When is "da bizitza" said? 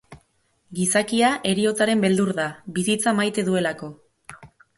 2.41-3.15